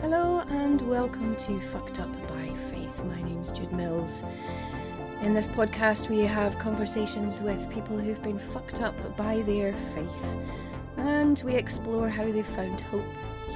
[0.00, 3.04] Hello and welcome to Fucked Up by Faith.
[3.04, 4.24] My name's Jude Mills.
[5.22, 10.36] In this podcast, we have conversations with people who've been fucked up by their faith,
[10.96, 13.04] and we explore how they've found hope,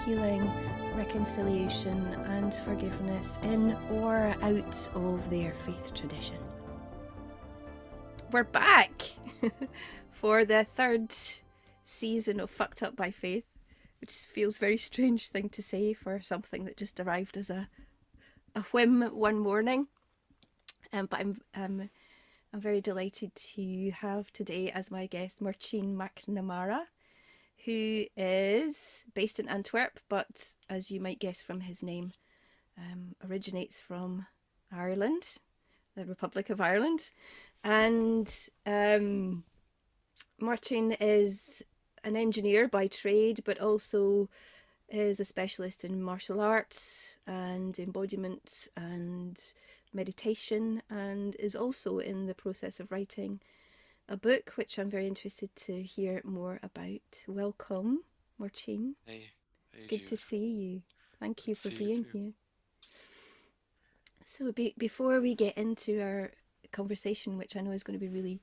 [0.04, 0.48] healing,
[0.94, 6.38] reconciliation, and forgiveness in or out of their faith tradition.
[8.30, 9.02] We're back
[10.12, 11.12] for the third
[11.90, 13.44] season of Fucked Up by Faith,
[14.00, 17.68] which feels very strange thing to say for something that just arrived as a
[18.54, 19.86] a whim one morning.
[20.92, 21.90] Um, but I'm um,
[22.52, 26.80] I'm very delighted to have today as my guest Marcin McNamara,
[27.64, 32.12] who is based in Antwerp, but as you might guess from his name,
[32.76, 34.26] um, originates from
[34.72, 35.36] Ireland,
[35.96, 37.10] the Republic of Ireland,
[37.62, 39.44] and um,
[40.40, 41.62] Marcin is
[42.04, 44.28] an engineer by trade, but also
[44.88, 49.40] is a specialist in martial arts and embodiment and
[49.92, 53.40] meditation, and is also in the process of writing
[54.08, 57.24] a book, which I'm very interested to hear more about.
[57.28, 58.02] Welcome,
[58.38, 58.96] Marcin.
[59.06, 59.30] Hey,
[59.72, 60.82] hey Good to see you.
[61.20, 62.18] Thank you for See you being too.
[62.18, 62.32] here.
[64.24, 66.32] So, be- before we get into our
[66.72, 68.40] conversation, which I know is going to be really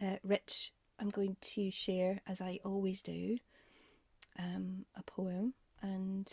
[0.00, 3.38] uh, rich, I'm going to share, as I always do,
[4.38, 5.54] um, a poem.
[5.82, 6.32] And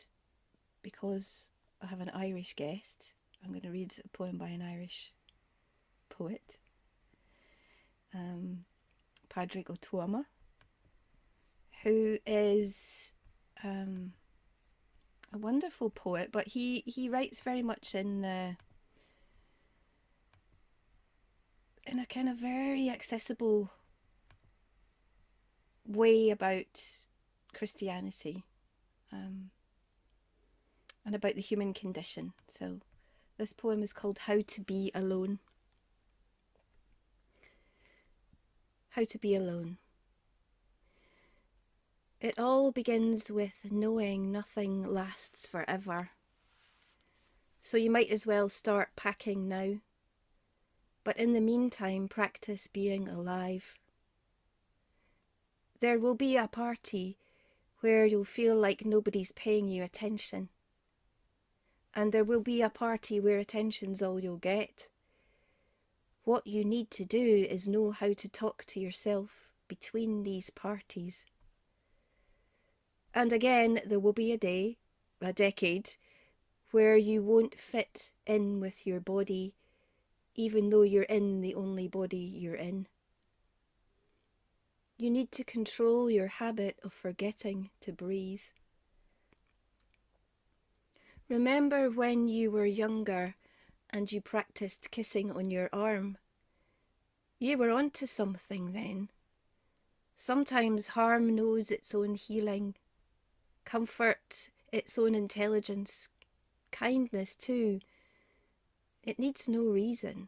[0.82, 1.48] because
[1.82, 5.12] I have an Irish guest, I'm going to read a poem by an Irish
[6.10, 6.58] poet,
[8.14, 8.66] um,
[9.30, 10.26] Padraig O'Tuama,
[11.84, 13.14] who is
[13.64, 14.14] um,
[15.34, 18.58] a wonderful poet, but he, he writes very much in the
[21.88, 23.72] in a kind of very accessible
[25.92, 26.82] way about
[27.54, 28.44] Christianity
[29.12, 29.50] um,
[31.06, 32.34] and about the human condition.
[32.48, 32.80] So,
[33.38, 35.40] this poem is called How to Be Alone.
[38.90, 39.78] How to Be Alone.
[42.20, 46.12] It all begins with knowing nothing lasts forever.
[47.60, 49.76] So, you might as well start packing now.
[51.04, 53.76] But in the meantime, practice being alive.
[55.82, 57.18] There will be a party
[57.80, 60.50] where you'll feel like nobody's paying you attention.
[61.96, 64.90] And there will be a party where attention's all you'll get.
[66.24, 71.26] What you need to do is know how to talk to yourself between these parties.
[73.12, 74.78] And again, there will be a day,
[75.20, 75.96] a decade,
[76.70, 79.56] where you won't fit in with your body,
[80.36, 82.88] even though you're in the only body you're in.
[85.02, 88.44] You need to control your habit of forgetting to breathe.
[91.28, 93.34] Remember when you were younger
[93.90, 96.20] and you practiced kissing on your arm?
[97.40, 99.10] You were onto something then.
[100.16, 102.76] Sometimes harm knows its own healing,
[103.66, 106.10] comfort its own intelligence,
[106.72, 107.80] kindness too.
[109.02, 110.28] It needs no reason.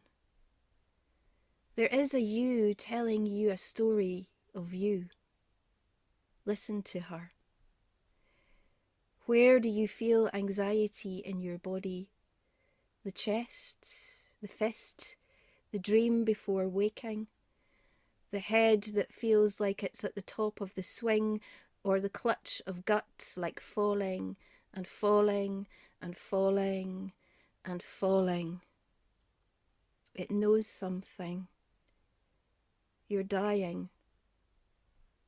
[1.76, 5.06] There is a you telling you a story of you.
[6.46, 7.32] Listen to her.
[9.26, 12.10] Where do you feel anxiety in your body?
[13.04, 13.94] The chest,
[14.42, 15.16] the fist,
[15.72, 17.28] the dream before waking,
[18.30, 21.40] the head that feels like it's at the top of the swing,
[21.82, 24.36] or the clutch of gut like falling
[24.72, 25.66] and falling
[26.00, 27.12] and falling
[27.64, 28.60] and falling.
[30.14, 31.46] It knows something.
[33.08, 33.88] You're dying.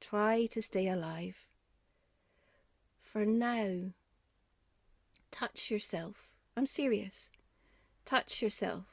[0.08, 1.34] Try to stay alive.
[3.02, 3.90] For now,
[5.32, 6.28] touch yourself.
[6.56, 7.28] I'm serious.
[8.04, 8.84] Touch yourself.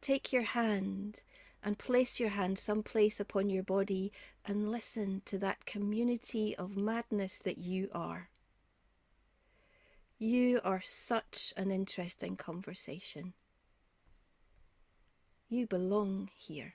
[0.00, 1.24] Take your hand
[1.64, 4.12] and place your hand someplace upon your body
[4.44, 8.28] and listen to that community of madness that you are.
[10.16, 13.32] You are such an interesting conversation.
[15.48, 16.74] You belong here.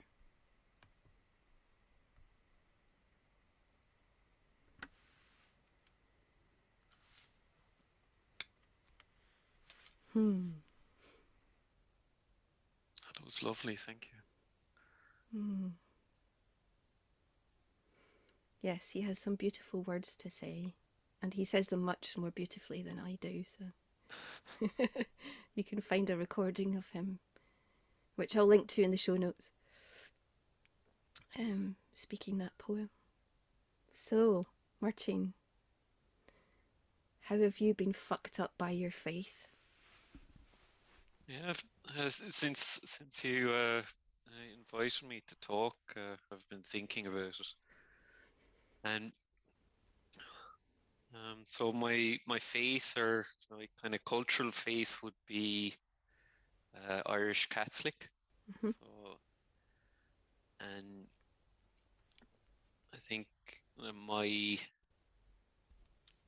[10.12, 10.48] Hmm.
[13.14, 15.40] That was lovely, thank you.
[15.40, 15.68] Hmm.
[18.60, 20.74] Yes, he has some beautiful words to say,
[21.20, 24.68] and he says them much more beautifully than I do, so
[25.54, 27.18] you can find a recording of him,
[28.16, 29.50] which I'll link to in the show notes.
[31.38, 32.90] Um, speaking that poem.
[33.92, 34.46] So,
[34.80, 35.32] Martine,
[37.22, 39.46] how have you been fucked up by your faith?
[41.26, 41.52] Yeah,
[41.98, 43.82] uh, since since you uh,
[44.56, 47.54] invited me to talk, uh, I've been thinking about it,
[48.84, 49.12] and
[51.14, 55.74] um, so my my faith or my kind of cultural faith would be
[56.88, 58.08] uh, Irish Catholic.
[58.50, 58.70] Mm-hmm.
[58.70, 59.18] So,
[60.60, 61.06] and
[62.94, 63.26] I think
[63.78, 64.58] uh, my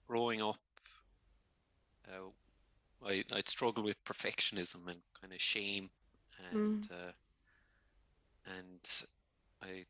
[0.06, 0.58] growing up,
[2.08, 2.30] uh,
[3.06, 5.90] I I'd struggle with perfectionism and kind of shame,
[6.52, 7.12] and uh,
[8.58, 9.04] and
[9.62, 9.84] I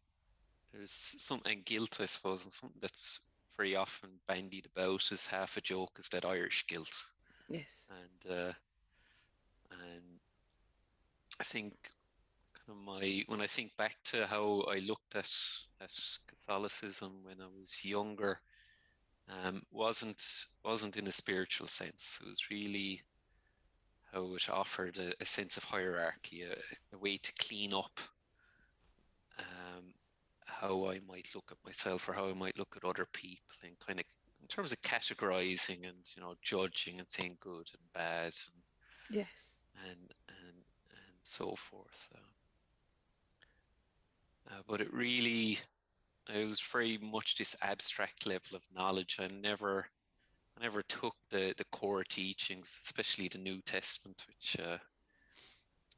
[0.72, 3.20] there's some guilt, I suppose, and something that's
[3.56, 7.05] very often bandied about as half a joke is that Irish guilt.
[7.49, 7.88] Yes.
[7.90, 8.52] And uh,
[9.70, 10.20] and
[11.38, 11.75] I think
[12.55, 15.31] kind of my when I think back to how I looked at
[15.81, 15.93] at
[16.26, 18.40] Catholicism when I was younger,
[19.29, 20.23] um, wasn't
[20.65, 22.19] wasn't in a spiritual sense.
[22.23, 23.03] It was really
[24.12, 26.55] how it offered a, a sense of hierarchy, a,
[26.94, 27.99] a, way to clean up
[29.38, 29.85] um,
[30.47, 33.79] how I might look at myself or how I might look at other people, and
[33.81, 34.06] kind of
[34.41, 38.62] in terms of categorizing and you know judging and saying good and bad, and,
[39.11, 40.56] yes, and and
[40.91, 42.09] and so forth.
[42.15, 42.19] Uh,
[44.50, 45.59] uh, but it really,
[46.29, 49.19] it was very much this abstract level of knowledge.
[49.21, 49.87] I never,
[50.59, 54.79] I never took the the core teachings, especially the New Testament, which, uh,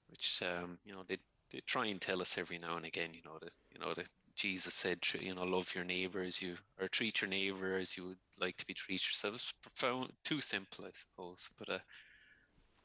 [0.08, 1.18] which um, you know they
[1.50, 3.10] they try and tell us every now and again.
[3.12, 6.56] You know that you know that Jesus said, you know, love your neighbor as you,
[6.78, 9.34] or treat your neighbor as you would like to be treated yourself.
[9.36, 11.48] It's profound, too simple, I suppose.
[11.58, 11.78] But uh,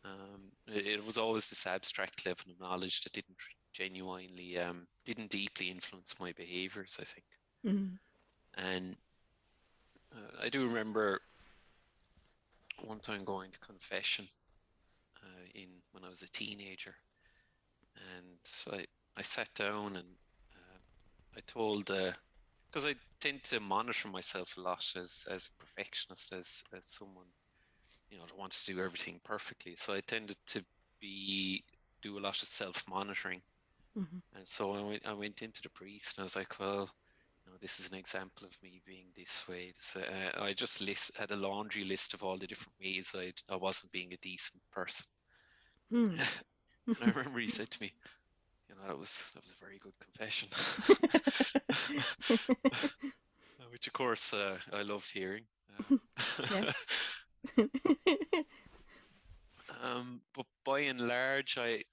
[0.05, 3.37] um, it, it, was always this abstract level of knowledge that didn't
[3.73, 6.97] genuinely, um, didn't deeply influence my behaviors.
[6.99, 7.25] I think.
[7.65, 8.65] Mm-hmm.
[8.65, 8.95] And
[10.13, 11.21] uh, I do remember
[12.85, 14.27] one time going to confession
[15.23, 16.95] uh, in when I was a teenager,
[18.17, 18.85] and so I,
[19.17, 20.07] I sat down and
[21.35, 26.33] I told because uh, I tend to monitor myself a lot as as a perfectionist,
[26.33, 27.27] as as someone
[28.09, 29.75] you know that wants to do everything perfectly.
[29.77, 30.63] So I tended to
[30.99, 31.63] be
[32.01, 33.41] do a lot of self monitoring,
[33.97, 34.17] mm-hmm.
[34.35, 36.89] and so I went I went into the priest and I was like, well.
[37.43, 39.73] You know, this is an example of me being this way.
[39.75, 43.33] This, uh, I just list had a laundry list of all the different ways I
[43.51, 45.07] I wasn't being a decent person.
[45.91, 46.19] Mm.
[46.87, 47.91] and I remember he said to me,
[48.69, 50.49] you know, that was that was a very good confession.
[53.71, 55.43] Which, of course, uh, I loved hearing.
[55.89, 56.71] Uh,
[59.81, 61.83] um, but by and large, I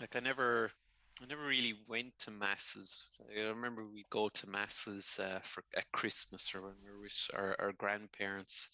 [0.00, 0.70] like I never,
[1.22, 3.04] I never really went to masses.
[3.36, 7.30] I remember we go to masses uh, for at Christmas or when we were with
[7.34, 8.68] our, our grandparents,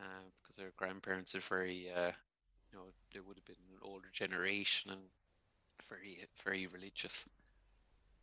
[0.00, 0.04] uh,
[0.42, 2.12] because our grandparents are very, uh,
[2.72, 5.02] you know, they would have been an older generation and
[5.88, 7.24] very very religious,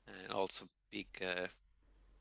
[0.08, 1.48] and also big uh,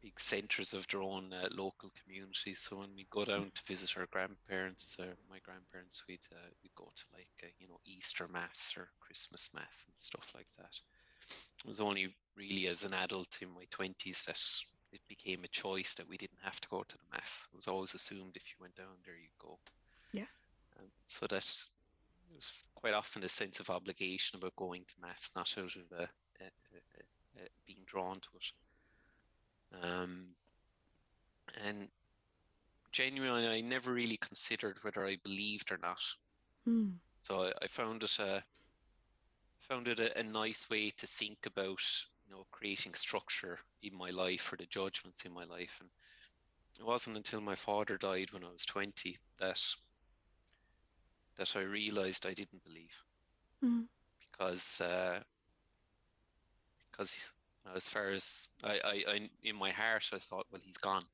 [0.02, 2.60] big centres of their own uh, local communities.
[2.60, 6.74] So when we go down to visit our grandparents, or my grandparents, we'd uh, we'd
[6.76, 10.72] go to like you know Easter mass or Christmas mass and stuff like that.
[11.64, 14.40] It was only really as an adult in my twenties that
[14.92, 17.46] it became a choice that we didn't have to go to the mass.
[17.52, 19.58] It was always assumed if you went down there, you go.
[20.12, 20.26] Yeah.
[20.78, 25.30] Um, so that it was quite often a sense of obligation about going to mass,
[25.34, 28.52] not out of a, a, a, a being drawn to it.
[29.82, 30.26] Um,
[31.66, 31.88] and
[32.92, 36.00] genuinely, I never really considered whether I believed or not.
[36.68, 36.92] Mm.
[37.18, 38.42] So I, I, found it a
[39.68, 41.80] found it a, a, nice way to think about
[42.26, 45.78] you know creating structure in my life or the judgments in my life.
[45.80, 45.90] And
[46.78, 49.60] it wasn't until my father died when I was twenty that
[51.36, 52.94] that I realized I didn't believe.
[53.64, 53.86] Mm.
[54.30, 55.20] because uh,
[56.90, 57.16] because
[57.74, 61.04] as far as I, I, I, in my heart I thought well he's gone.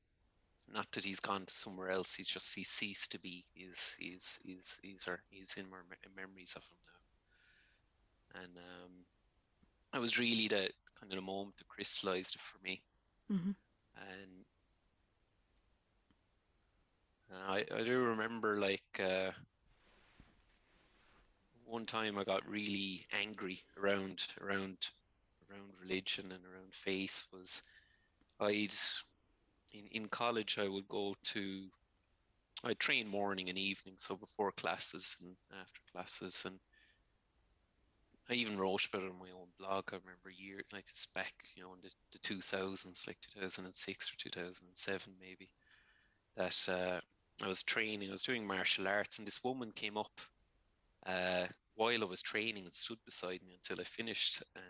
[0.73, 2.15] Not that he's gone to somewhere else.
[2.15, 3.43] He's just he ceased to be.
[3.53, 5.77] He's he's he's he's, he's in my
[6.15, 7.00] memories of him now
[8.35, 8.91] and um,
[9.93, 10.69] that was really the
[10.99, 12.81] kind of the moment that crystallized it for me
[13.31, 13.51] mm-hmm.
[13.95, 14.45] and
[17.47, 19.31] I, I do remember like uh,
[21.65, 24.77] one time I got really angry around around
[25.49, 27.61] around religion and around faith was
[28.39, 28.73] I'd
[29.71, 31.63] in, in college I would go to
[32.63, 36.59] I train morning and evening, so before classes and after classes and
[38.31, 39.85] I even wrote about it on my own blog.
[39.91, 44.15] I remember year like it's back, you know, in the, the 2000s, like 2006 or
[44.17, 45.49] 2007 maybe.
[46.37, 47.01] that uh,
[47.43, 48.09] I was training.
[48.09, 50.21] I was doing martial arts, and this woman came up
[51.05, 54.43] uh, while I was training and stood beside me until I finished.
[54.55, 54.65] And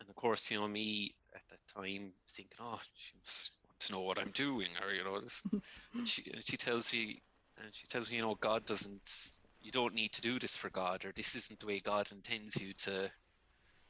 [0.00, 3.92] and of course, you know me at that time thinking, oh, she must want to
[3.92, 5.42] know what I'm doing, or you know, this.
[5.94, 7.22] and she and she tells me,
[7.62, 9.32] and she tells me, you know, God doesn't.
[9.60, 12.56] You don't need to do this for God, or this isn't the way God intends
[12.56, 13.10] you to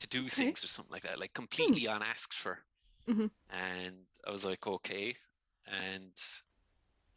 [0.01, 0.29] to do Okay.
[0.29, 2.65] things, or something like that, like completely unasked for.
[3.07, 3.31] Mhm.
[3.51, 5.17] And I was like, okay.
[5.67, 6.13] And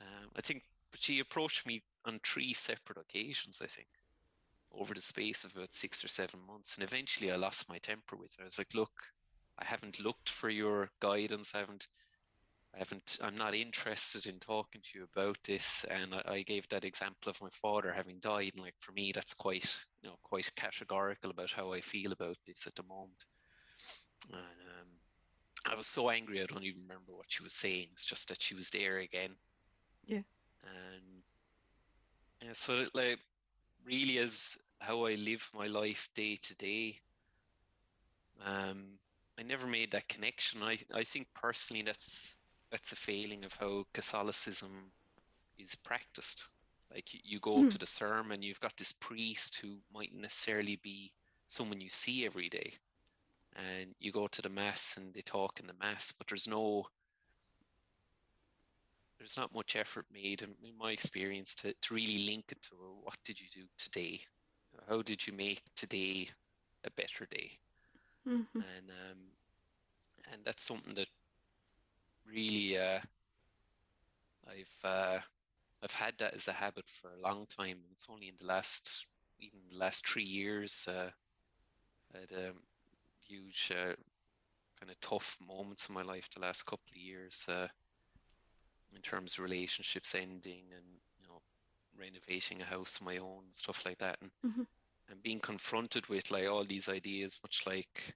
[0.01, 3.88] um, I think but she approached me on three separate occasions, I think,
[4.72, 6.75] over the space of about six or seven months.
[6.75, 8.43] And eventually I lost my temper with her.
[8.43, 8.91] I was like, look,
[9.58, 11.53] I haven't looked for your guidance.
[11.55, 11.88] I haven't,
[12.74, 15.86] I haven't, I'm not interested in talking to you about this.
[15.90, 18.51] And I, I gave that example of my father having died.
[18.54, 22.38] And like, for me, that's quite, you know, quite categorical about how I feel about
[22.48, 23.25] this at the moment.
[24.30, 24.88] And um,
[25.72, 27.88] I was so angry, I don't even remember what she was saying.
[27.94, 29.32] It's just that she was there again.
[30.06, 30.22] Yeah.
[30.63, 31.24] And
[32.42, 33.20] yeah, so it, like
[33.86, 37.00] really is how I live my life day to day.
[38.46, 38.84] Um,
[39.40, 40.63] I never made that connection.
[40.63, 42.38] I I think personally that's
[42.72, 44.92] that's a failing of how Catholicism
[45.58, 46.50] is practiced.
[46.94, 47.70] Like you, you go Hmm.
[47.70, 51.12] to the sermon, you've got this priest who mightn't necessarily be
[51.48, 52.74] someone you see every day
[53.56, 56.88] and you go to the mass and they talk in the mass, but there's no
[59.20, 62.75] there's not much effort made in, in my experience to, to really link it to
[62.80, 64.20] well, what did you do today?
[64.90, 66.28] How did you make today
[66.86, 67.51] a better day?
[68.25, 68.63] Mhm.
[68.78, 69.18] And um,
[70.32, 71.08] and that's something that
[72.32, 73.00] really uh,
[74.48, 75.20] I've uh,
[75.84, 77.80] I've had that as a habit for a long time.
[77.92, 79.06] It's only in the last
[79.40, 81.12] even the last three years uh,
[82.14, 82.62] I had um,
[83.28, 83.96] huge uh,
[84.80, 87.68] kind of tough moments in my life the last couple of years uh,
[88.96, 90.86] in terms of relationships ending and
[91.20, 91.42] you know
[91.98, 94.66] renovating a house of my own and stuff like that and Mhm.
[95.10, 98.16] and being confronted with like all these ideas much like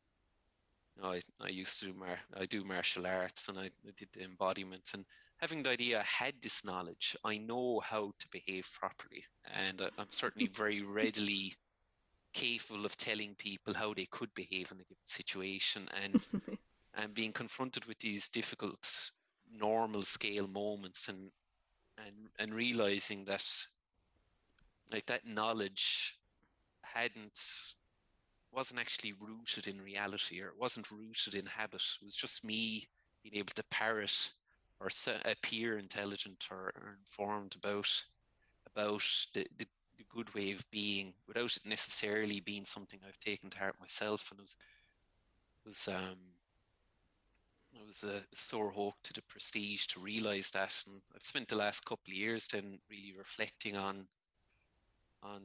[1.01, 4.09] know, I, I used to do mar- I do martial arts and I, I did
[4.13, 5.05] the embodiment and
[5.37, 9.23] having the idea I had this knowledge I know how to behave properly.
[9.53, 11.55] And I, I'm certainly very readily
[12.33, 16.19] capable of telling people how they could behave in a given situation and
[16.95, 19.11] and being confronted with these difficult
[19.51, 21.31] normal scale moments and
[21.97, 23.45] and and realizing that
[24.91, 26.17] like that knowledge
[26.83, 27.39] hadn't
[28.55, 31.81] wasn't actually rooted in reality or it wasn't rooted in habit.
[32.01, 32.87] It was just me
[33.23, 34.31] being able to parrot
[34.79, 34.89] or
[35.25, 37.89] appear intelligent or, or informed about
[38.67, 43.49] about the, the the good way of being without it necessarily being something I've taken
[43.49, 44.29] to heart myself.
[44.31, 44.55] And it was
[45.65, 46.17] it was um
[47.73, 50.83] it was a sore hope to the prestige to realize that.
[50.87, 54.07] And I've spent the last couple of years then really reflecting on
[55.23, 55.41] on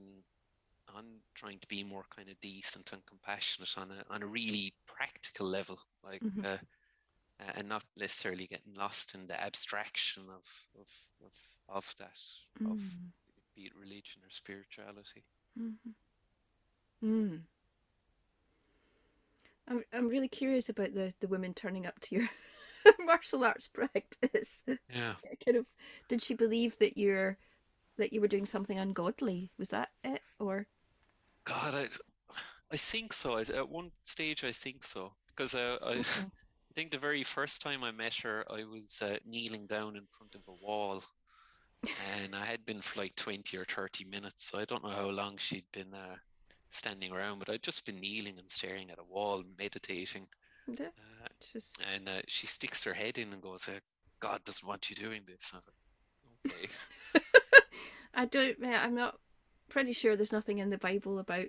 [0.94, 1.04] on
[1.34, 5.46] trying to be more kind of decent and compassionate on a on a really practical
[5.46, 6.44] level like Mhm.
[6.44, 6.58] uh,
[7.40, 10.44] uh, and not necessarily getting lost in the abstraction of
[10.80, 10.88] of
[11.24, 11.32] of,
[11.68, 12.18] of that
[12.66, 13.12] of Mm.
[13.56, 15.24] be it religion or spirituality
[15.56, 15.94] Mhm.
[17.02, 17.44] Mm.
[19.68, 22.28] I'm I'm really curious about the the women turning up to your
[23.04, 24.62] martial arts practice.
[24.88, 25.66] yeah kind of
[26.08, 27.38] did she believe that you're
[27.98, 29.52] that you were doing something ungodly?
[29.58, 30.22] Was that it?
[30.40, 30.66] Or
[31.50, 31.88] God I
[32.70, 36.02] I think so at one stage I think so because uh, I okay.
[36.70, 40.06] I think the very first time I met her, I was uh, kneeling down in
[40.06, 41.02] front of a wall,
[42.22, 44.44] and I had been for like 20 or 30 minutes.
[44.44, 46.14] So I don't know how long she'd been uh,
[46.70, 50.28] standing around, but I'd just been kneeling and staring at a wall, meditating.
[50.68, 53.80] Yeah, Uh, just and uh, she sticks her head in and goes, uh,
[54.20, 56.68] "God doesn't want you doing this." And I was like, "Okay."
[58.14, 59.18] I don't I'm not
[59.70, 61.46] pretty sure there's nothing in the Bible about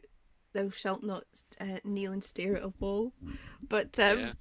[0.54, 1.26] thou shalt not
[1.60, 3.12] uh, kneel and stare at a wall.
[3.68, 4.32] But um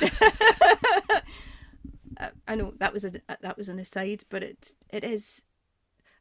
[0.00, 0.08] yeah.
[2.48, 5.42] I- know that was a that was an aside, but it it is.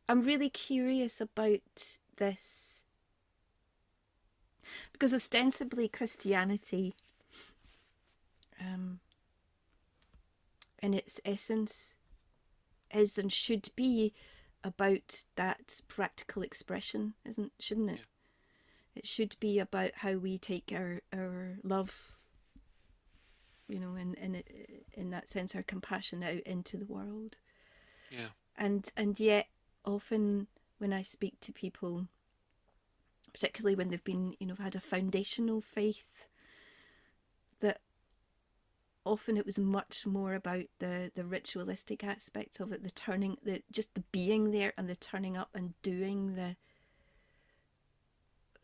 [0.09, 2.85] I'm really curious about this
[4.93, 6.95] because ostensibly Christianity,
[8.59, 8.99] um,
[10.81, 11.95] in its essence,
[12.93, 14.13] is and should be
[14.67, 17.99] about that practical expression, isn't shouldn't it?
[17.99, 18.03] Yeah.
[18.97, 22.17] It should be about how we take our our love
[23.67, 24.43] you know, in in
[24.93, 27.35] in that sense, our compassion out into the world.
[28.09, 28.29] Yeah.
[28.55, 29.47] And and yet,
[29.85, 30.47] often
[30.77, 32.07] when I speak to people,
[33.33, 36.25] particularly when they've been, you know, had a foundational faith,
[39.07, 43.61] often it was much more about the the ritualistic aspect of it, the turning, the
[43.71, 46.55] just the being there and the turning up and doing the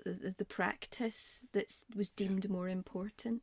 [0.06, 3.42] the, the practice that was deemed more important.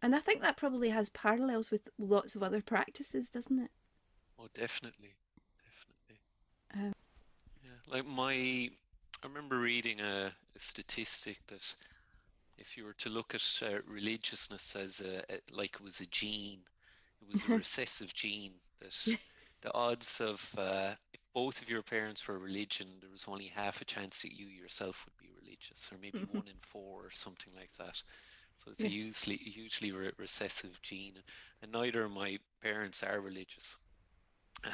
[0.00, 3.70] And I think that probably has parallels with lots of other practices, doesn't it?
[4.38, 5.16] Oh, definitely,
[5.64, 6.20] definitely.
[6.74, 6.94] Um,
[7.64, 11.74] yeah, like my, I remember reading a, a statistic that
[12.58, 16.06] if you were to look at uh, religiousness as a, a, like it was a
[16.06, 16.60] gene,
[17.22, 19.18] it was a recessive gene that yes.
[19.62, 23.80] the odds of uh, if both of your parents were religion, there was only half
[23.80, 27.52] a chance that you yourself would be religious, or maybe one in four or something
[27.56, 28.02] like that.
[28.56, 28.92] So it's yes.
[28.92, 31.14] a hugely, hugely re- recessive gene,
[31.62, 33.76] and neither of my parents are religious.
[34.64, 34.72] Um,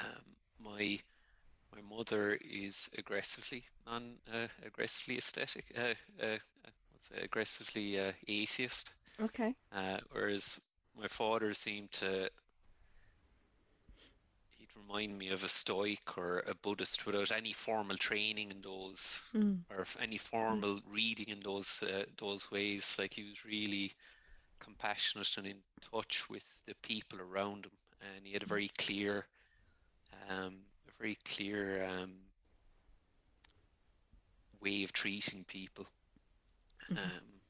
[0.59, 0.99] my
[1.75, 6.38] my mother is aggressively non uh, aggressively aesthetic, uh, uh,
[7.23, 8.92] aggressively uh, atheist.
[9.20, 9.54] Okay.
[9.73, 10.61] Uh, whereas
[11.00, 12.30] my father seemed to
[14.58, 19.20] he'd remind me of a stoic or a Buddhist without any formal training in those
[19.34, 19.58] mm.
[19.70, 20.82] or any formal mm.
[20.90, 22.96] reading in those uh, those ways.
[22.99, 23.92] Like he was really
[24.61, 25.56] compassionate and in
[25.92, 27.73] touch with the people around him,
[28.16, 29.26] and he had a very clear,
[30.30, 30.56] um,
[30.88, 32.12] a very clear um,
[34.62, 35.87] way of treating people.
[36.91, 37.09] Mm-hmm.
[37.09, 37.41] Um,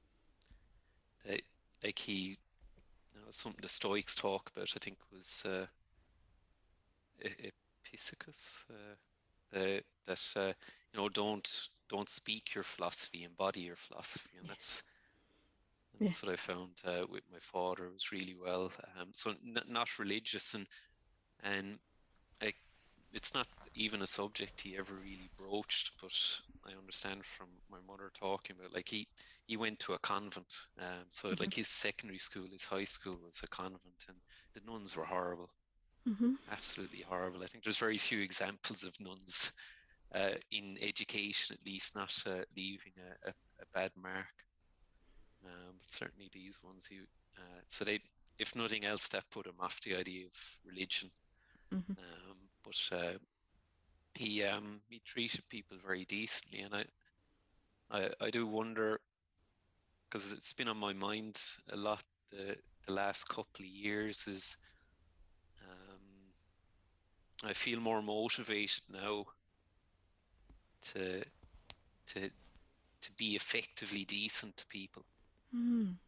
[1.83, 2.39] like he,
[3.15, 5.67] you know, something the Stoics talk about, I think, was uh,
[7.21, 8.65] Epictetus.
[8.71, 8.95] Uh,
[9.59, 10.53] uh, that uh,
[10.93, 14.83] you know, don't don't speak your philosophy, embody your philosophy, and that's
[16.03, 16.23] that's yeah.
[16.23, 18.73] what I found uh, with my father was really well.
[18.99, 20.67] Um, so n- not religious, and
[21.43, 21.79] and
[23.15, 26.13] it's not even a subject he ever really broached, but
[26.67, 29.07] I understand from my mother talking about like he
[29.47, 31.41] he went to a convent, um, so mm-hmm.
[31.41, 34.17] like his secondary school, his high school was a convent, and
[34.55, 35.51] the nuns were horrible,
[36.09, 36.33] mm-hmm.
[36.51, 37.43] absolutely horrible.
[37.43, 39.53] I think there's very few examples of nuns
[40.15, 44.35] uh, in education, at least not uh, leaving a, a, a, bad mark.
[45.45, 47.01] Um, but certainly these ones, he
[47.37, 48.01] uh, so they,
[48.39, 50.33] if nothing else, that put him off the idea of
[50.65, 51.11] religion.
[51.75, 51.93] Mm-hmm.
[51.93, 53.19] Um, but uh,
[54.15, 56.85] he um, he treated people very decently, and I
[57.91, 59.01] I, I do wonder
[60.09, 64.57] because it's been on my mind a lot the the last couple of years is
[65.71, 69.25] um, I feel more motivated now
[70.93, 71.25] to
[72.07, 72.31] to
[73.01, 75.05] to be effectively decent to people
[75.55, 75.89] mm.
[75.89, 75.99] um,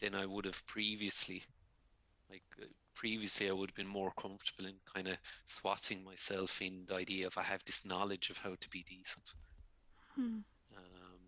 [0.00, 1.42] than I would have previously.
[2.30, 6.84] Like uh, previously I would have been more comfortable in kind of swatting myself in
[6.86, 9.32] the idea of I have this knowledge of how to be decent.
[10.14, 10.38] Hmm.
[10.76, 11.20] Um,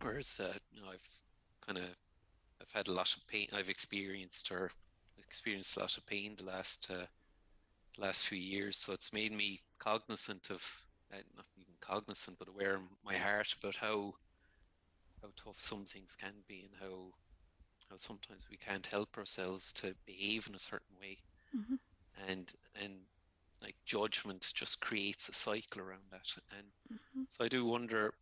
[0.00, 1.20] whereas uh, you know, I've
[1.66, 1.84] kind of
[2.60, 3.48] I've had a lot of pain.
[3.52, 4.70] I've experienced or
[5.18, 7.06] experienced a lot of pain the last uh,
[7.96, 8.76] the last few years.
[8.76, 10.62] So it's made me cognizant of
[11.12, 14.14] uh, not even cognizant, but aware in my heart about how
[15.22, 17.12] how tough some things can be and how
[17.90, 21.18] how sometimes we can't help ourselves to behave in a certain way
[21.56, 21.74] mm-hmm.
[22.28, 22.94] and and
[23.62, 27.22] like judgment just creates a cycle around that and mm-hmm.
[27.28, 28.14] so i do wonder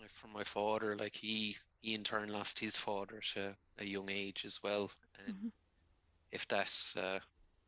[0.00, 3.84] like for my father like he he in turn lost his father at a, a
[3.84, 4.90] young age as well
[5.26, 5.48] and mm-hmm.
[6.30, 7.18] if that uh,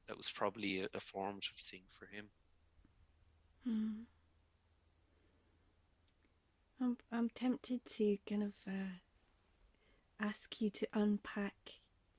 [0.06, 2.24] that was probably a, a, formative thing for him
[3.68, 4.04] mm.
[6.80, 8.94] I'm, I'm tempted to kind of uh,
[10.20, 11.54] ask you to unpack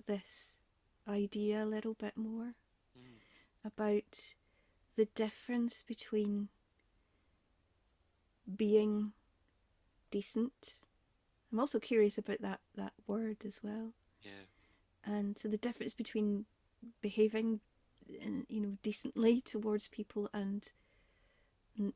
[0.05, 0.59] this
[1.07, 2.53] idea a little bit more
[2.97, 3.65] mm.
[3.65, 4.33] about
[4.95, 6.49] the difference between
[8.55, 9.11] being
[10.11, 10.83] decent.
[11.51, 13.93] I'm also curious about that that word as well.
[14.21, 14.45] Yeah.
[15.05, 16.45] And so the difference between
[17.01, 17.59] behaving,
[18.07, 20.71] you know, decently towards people and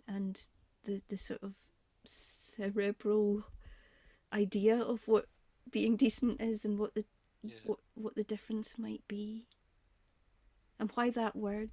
[0.07, 0.47] and
[0.85, 1.53] the the sort of
[2.05, 3.43] cerebral
[4.31, 5.27] idea of what
[5.71, 7.03] being decent is and what the
[7.43, 7.55] yeah.
[7.65, 9.45] what what the difference might be
[10.79, 11.69] and why that word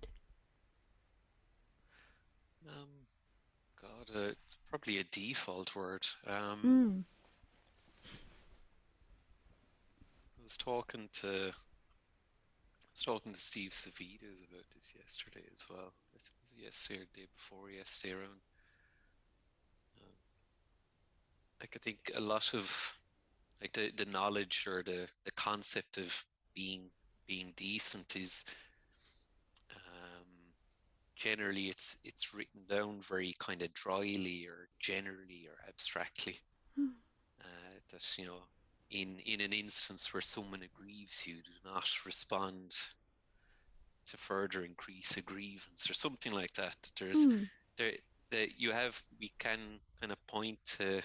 [2.68, 2.88] um
[3.81, 8.11] god uh, it's probably a default word um mm.
[10.38, 11.53] i was talking to
[12.90, 15.92] I was talking to Steve Savides about this yesterday as well.
[16.12, 18.40] I think it was yesterday or the day before yesterday around.
[19.96, 20.12] Um,
[21.61, 22.98] like I think a lot of
[23.61, 26.90] like the, the knowledge or the, the concept of being
[27.27, 28.44] being decent is
[29.77, 30.27] um,
[31.16, 36.38] generally it's it's written down very kind of dryly or generally or abstractly.
[36.77, 36.88] Hmm.
[37.40, 38.42] Uh, that you know
[38.90, 42.73] in in an instance where someone aggrieves you, do not respond
[44.07, 46.77] to further increase a grievance or something like that.
[46.99, 47.44] There's Hmm.
[47.77, 47.92] there
[48.31, 51.03] that you have we can kind of point to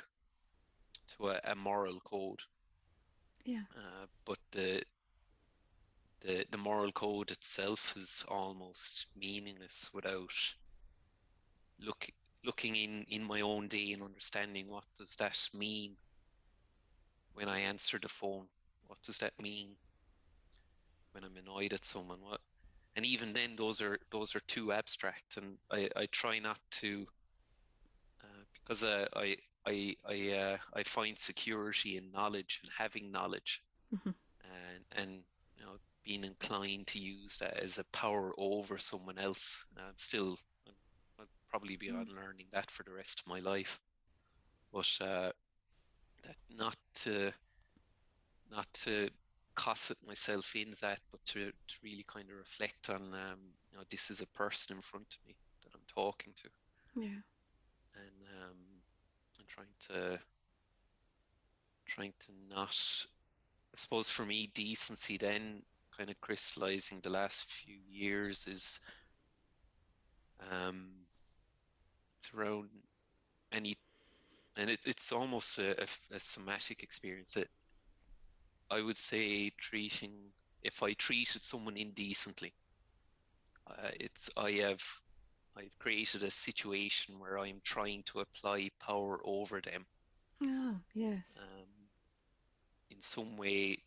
[1.07, 2.41] to a, a moral code,
[3.45, 3.63] Yeah.
[3.75, 4.83] uh, but the
[6.21, 10.33] the the moral code itself is almost meaningless without
[11.79, 12.09] look
[12.43, 15.97] looking in in my own day and understanding what does that mean
[17.33, 18.47] when I answer the phone.
[18.87, 19.77] What does that mean
[21.11, 22.21] when I'm annoyed at someone?
[22.21, 22.41] What
[22.95, 27.07] and even then those are those are too abstract and I, I try not to
[28.23, 29.37] uh, because uh, I
[29.67, 34.13] I I uh, I find security in knowledge and having knowledge Mhm.
[34.43, 35.23] and and
[35.57, 39.63] you know being inclined to use that as a power over someone else.
[39.77, 40.37] Uh, still,
[41.19, 42.05] I'll probably be Mm.
[42.05, 43.79] on learning that for the rest of my life,
[44.73, 45.31] but uh,
[46.23, 47.31] that not to
[48.49, 49.09] not to
[49.55, 53.39] cosset myself in that, but to, to really kind of reflect on um,
[53.71, 56.49] you know this is a person in front of me that I'm talking to
[56.95, 57.21] Yeah.
[57.95, 58.57] and um,
[59.55, 60.19] trying to
[61.87, 62.75] trying to not
[63.73, 65.61] I suppose for me decency then
[65.97, 68.79] kind of crystallizing the last few years is
[70.51, 70.89] um
[72.17, 72.69] it's around
[73.51, 73.77] any
[74.57, 77.47] and it, it's almost a, a, a somatic experience that
[78.69, 80.11] I would say treating
[80.63, 82.53] if I treated someone indecently
[83.67, 84.83] uh, it's I have
[85.57, 89.85] I've created a situation where I'm trying to apply power over them
[90.41, 91.25] Oh, yes.
[91.37, 91.89] um,
[92.89, 93.83] in some way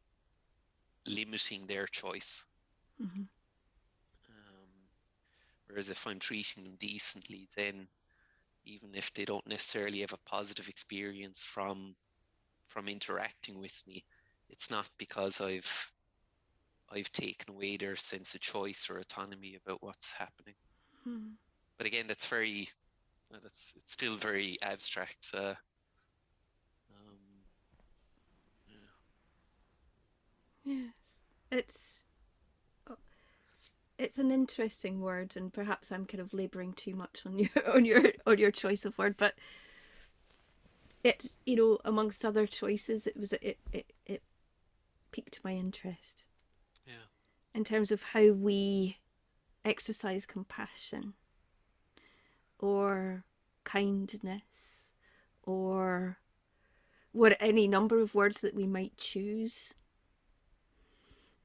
[1.07, 2.44] limiting their choice.
[3.00, 3.22] hmm
[4.28, 4.88] Um,
[5.66, 7.88] whereas if I'm treating them decently, then
[8.64, 11.96] even if they don't necessarily have a positive experience from
[12.68, 14.04] from interacting with me,
[14.48, 15.92] it's not because I've
[16.90, 20.57] I've taken away their sense of choice or autonomy about what's happening.
[21.04, 21.38] Hmm.
[21.79, 22.69] But again, that's very
[23.31, 25.31] that's it's still very abstract.
[25.33, 25.55] Uh,
[26.91, 27.19] um,
[28.67, 28.77] yeah.
[30.64, 30.93] Yes.
[31.51, 32.03] It's
[32.91, 32.97] oh,
[33.99, 37.85] it's an interesting word and perhaps I'm kind of laboring too much on your on
[37.85, 39.35] your on your choice of word but
[41.05, 44.23] it you know amongst other choices it was it it, it
[45.12, 46.25] piqued my interest
[46.87, 47.07] Yeah.
[47.55, 48.99] in terms of how we
[49.64, 51.14] exercise compassion
[52.59, 53.25] or
[53.64, 54.90] kindness
[55.42, 56.18] or
[57.12, 59.75] what any number of words that we might choose.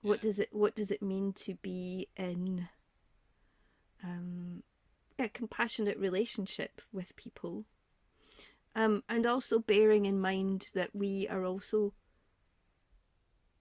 [0.02, 2.68] What does it what does it mean to be in
[4.04, 4.64] um,
[5.18, 7.66] a compassionate relationship with people?
[8.76, 11.94] Um, and also bearing in mind that we are also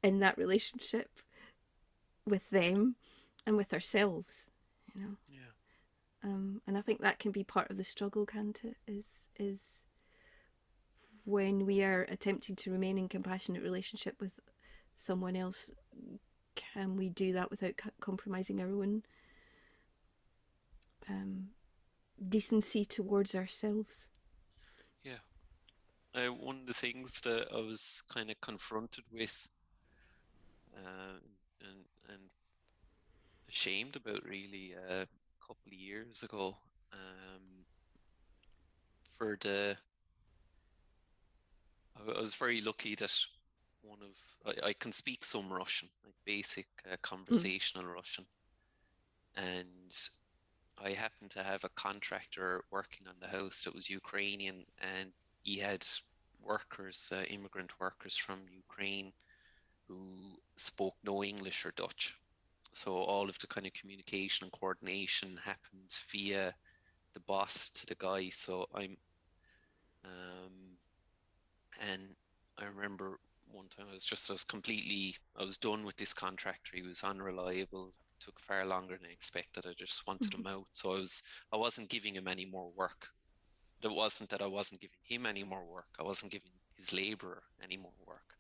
[0.03, 1.11] in that relationship
[2.27, 2.97] with them
[3.47, 4.49] and with ourselves
[4.95, 5.17] you know?
[5.29, 5.52] Yeah.
[6.23, 8.77] Um, and I think that can be part of the struggle, can't it?
[8.87, 9.07] Is
[9.39, 9.83] is
[11.25, 14.33] when we are attempting to remain in compassionate relationship with
[14.95, 15.71] someone else,
[16.55, 19.03] can we do that without co- compromising our own
[21.09, 21.49] um,
[22.29, 24.09] decency towards ourselves?
[26.15, 29.49] Uh, one of the things that I was kind of confronted with
[30.77, 31.17] uh,
[31.63, 32.21] and and
[33.49, 35.07] ashamed about really uh,
[35.53, 36.57] couple of years ago
[36.95, 37.43] um,
[39.19, 39.77] for the
[41.95, 43.15] I, was very lucky that
[43.83, 48.25] one of I, I can speak some Russian like basic uh, conversational Russian
[49.37, 50.09] and
[50.83, 55.13] I happened to have a contractor working on the house that was Ukrainian and
[55.43, 55.87] he had
[56.43, 59.13] workers, uh, immigrant workers from Ukraine
[59.87, 60.01] who
[60.57, 62.17] spoke no English or Dutch.
[62.73, 66.55] So all of the kind of communication and coordination happened via
[67.15, 68.31] the boss to the guy.
[68.31, 68.97] So I'm,
[70.05, 70.77] um,
[71.91, 72.03] and
[72.59, 73.19] I remember
[73.51, 76.77] one time I was just, I was completely, I was done with this contractor.
[76.77, 79.67] He was unreliable, took far longer than I expected.
[79.67, 80.67] I just wanted him out.
[80.73, 83.09] So I was, I wasn't giving him any more work.
[83.83, 85.89] It wasn't that I wasn't giving him any more work.
[85.99, 88.37] I wasn't giving his laborer any more work.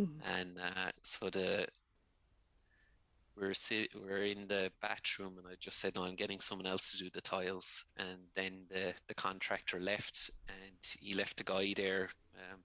[0.00, 0.08] Mm.
[0.38, 1.66] And uh, so the
[3.36, 3.54] we're
[3.94, 7.10] we're in the bathroom, and I just said, "No, I'm getting someone else to do
[7.10, 12.60] the tiles." And then the the contractor left, and he left the guy there um,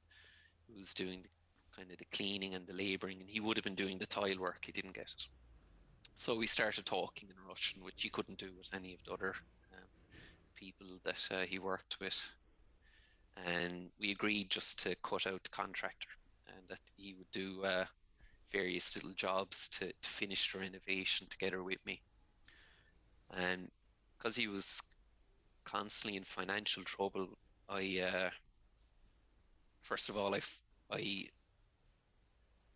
[0.67, 1.29] who was doing the,
[1.75, 4.39] kind of the cleaning and the labouring, and he would have been doing the tile
[4.39, 4.63] work.
[4.65, 5.27] He didn't get it.
[6.15, 9.35] So we started talking in Russian, which he couldn't do with any of the other
[9.73, 9.87] um,
[10.55, 12.19] people that uh, he worked with.
[13.45, 16.09] And we agreed just to cut out the contractor.
[16.47, 17.85] And that he would do uh,
[18.51, 22.01] various little jobs to, to finish the renovation together with me.
[23.35, 23.69] And
[24.17, 24.81] because he was
[25.65, 27.27] constantly in financial trouble,
[27.69, 28.29] I uh,
[29.81, 30.41] first of all I,
[30.91, 31.25] I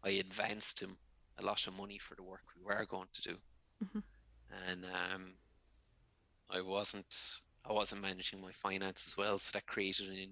[0.04, 0.98] I advanced him
[1.38, 3.36] a lot of money for the work we were going to do,
[3.84, 4.00] mm-hmm.
[4.70, 5.34] and um,
[6.50, 10.30] I wasn't I wasn't managing my finances well, so that created an,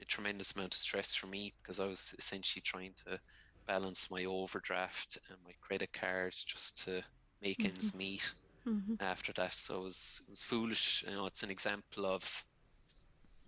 [0.00, 3.20] a tremendous amount of stress for me because I was essentially trying to
[3.66, 7.02] balance my overdraft and my credit card just to
[7.42, 7.68] make mm-hmm.
[7.68, 8.34] ends meet.
[8.66, 8.94] Mm-hmm.
[9.00, 11.04] After that, so it was it was foolish.
[11.06, 12.44] You know, it's an example of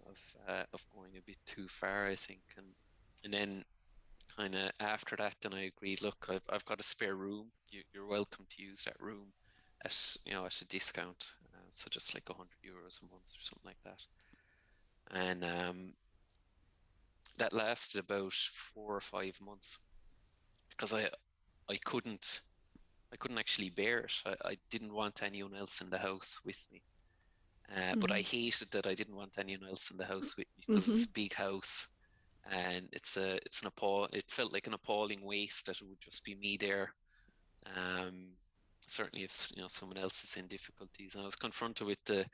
[0.06, 2.66] of uh, of going a bit too far, I think, and
[3.24, 3.64] and then
[4.36, 6.02] kind of after that, then I agreed.
[6.02, 7.46] Look, I've I've got a spare room.
[7.70, 9.26] You, you're welcome to use that room
[9.84, 11.32] at you know at a discount.
[11.54, 14.02] Uh, so just like a hundred euros a month or something like that.
[15.12, 15.92] And um,
[17.38, 19.78] that lasted about four or five months
[20.76, 21.08] because I
[21.68, 22.40] I couldn't
[23.12, 24.12] I couldn't actually bear it.
[24.24, 26.82] I, I didn't want anyone else in the house with me.
[27.74, 28.00] Uh, mm-hmm.
[28.00, 28.36] But I mm-hmm.
[28.36, 30.96] hated that I didn't want anyone else in the house with me because mm-hmm.
[30.96, 31.86] it's a big house,
[32.50, 34.08] and it's a it's an appall.
[34.12, 36.92] It felt like an appalling waste that it would just be me there.
[37.74, 38.28] Um,
[38.86, 42.24] certainly, if you know someone else is in difficulties, and I was confronted with the,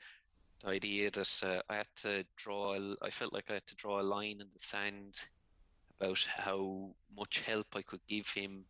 [0.61, 2.77] the idea that uh, I had to draw.
[3.01, 5.19] I felt like I had to draw a line in the sand
[5.99, 8.65] about how much help I could give him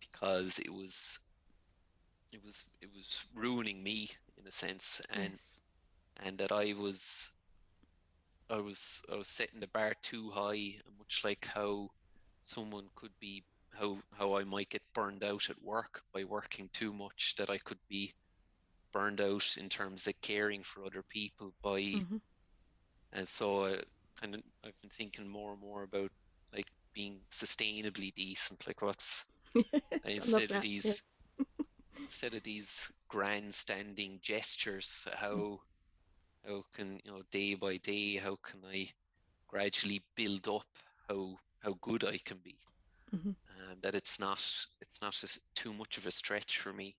[0.00, 1.18] because it was
[2.32, 5.60] it was it was ruining me in a sense and yes.
[6.24, 7.30] and that I was
[8.50, 11.90] I was I was setting the bar too high much like how
[12.42, 13.42] someone could be
[13.74, 17.58] how how I might get burned out at work by working too much that I
[17.58, 18.12] could be
[18.92, 22.16] burned out in terms of caring for other people by mm-hmm.
[23.12, 23.80] and so I
[24.20, 26.10] kind of I've been thinking more and more about
[26.94, 29.24] being sustainably decent like what's
[30.04, 31.02] instead of these
[31.38, 31.44] yeah.
[32.02, 35.60] instead of these grandstanding gestures how
[36.46, 38.88] how can you know day by day how can i
[39.46, 40.66] gradually build up
[41.08, 42.56] how how good i can be
[43.14, 43.30] mm-hmm.
[43.30, 44.42] um, that it's not
[44.80, 46.94] it's not just too much of a stretch for me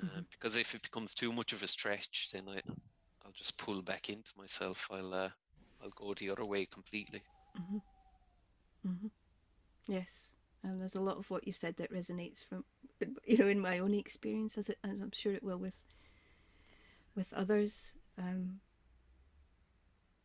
[0.00, 0.20] um, mm-hmm.
[0.30, 2.60] because if it becomes too much of a stretch then i
[3.24, 5.30] i'll just pull back into myself i'll uh,
[5.82, 7.22] i'll go the other way completely
[7.58, 7.78] mm-hmm.
[8.86, 9.08] Mm-hmm.
[9.88, 10.28] yes
[10.62, 12.64] and there's a lot of what you've said that resonates from
[13.24, 15.80] you know in my own experience as it as I'm sure it will with
[17.14, 18.60] with others um,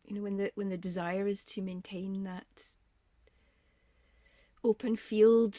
[0.06, 2.63] you know when the when the desire is to maintain that
[4.63, 5.58] open field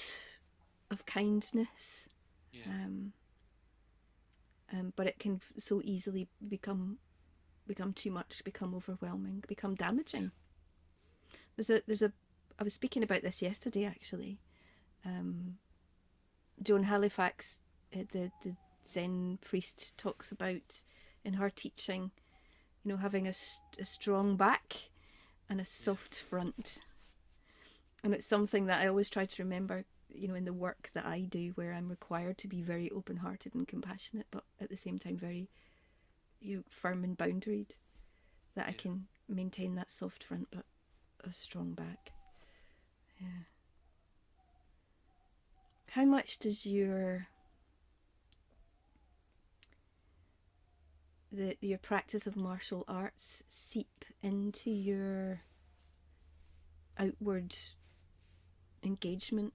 [0.91, 2.09] of kindness
[2.53, 2.63] yeah.
[2.69, 3.13] um,
[4.73, 6.99] um, but it can so easily become
[7.67, 10.31] become too much become overwhelming become damaging
[11.33, 11.39] yeah.
[11.57, 12.13] there's a there's a
[12.59, 14.39] I was speaking about this yesterday actually
[15.05, 15.59] um,
[16.63, 17.59] Joan Halifax,
[17.95, 18.57] uh, the, the
[18.89, 20.83] Zen priest, talks about
[21.25, 22.11] in her teaching,
[22.85, 23.35] you know, having a,
[23.79, 24.75] a strong back
[25.49, 26.79] and a soft front.
[28.03, 31.07] And it's something that I always try to remember, you know, in the work that
[31.07, 34.77] I do, where I'm required to be very open hearted and compassionate, but at the
[34.77, 35.49] same time, very
[36.41, 37.71] you know, firm and boundaried,
[38.55, 40.65] that I can maintain that soft front but
[41.25, 42.13] a strong back.
[43.25, 43.45] Yeah.
[45.91, 47.29] How much does your
[51.33, 55.41] the your practice of martial arts seep into your
[56.99, 57.57] outward
[58.83, 59.53] engagement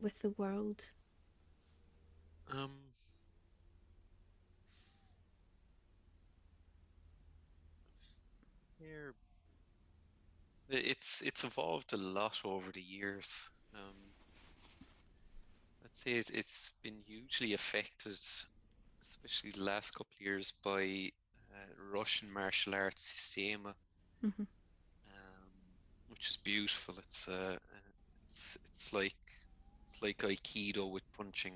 [0.00, 0.90] with the world?
[2.50, 2.94] Um
[10.68, 13.50] it's it's evolved a lot over the years.
[13.74, 13.94] Um,
[15.84, 18.18] I'd say it, it's been hugely affected,
[19.02, 21.10] especially the last couple of years, by
[21.52, 23.74] uh, Russian martial arts Systema,
[24.24, 24.42] mm-hmm.
[24.42, 25.50] um,
[26.08, 26.94] which is beautiful.
[26.98, 27.56] It's uh,
[28.28, 29.14] it's it's like
[29.86, 31.54] it's like Aikido with punching.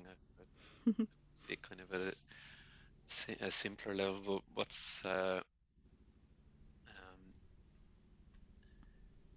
[0.87, 0.95] I'd
[1.35, 2.13] say kind of a
[3.41, 4.21] a simpler level.
[4.25, 5.41] But what's uh,
[6.87, 7.19] um,